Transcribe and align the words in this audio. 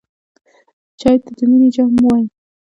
چای 0.99 1.17
ته 1.23 1.29
د 1.37 1.39
مینې 1.49 1.69
جام 1.75 1.91
وایم. 2.03 2.27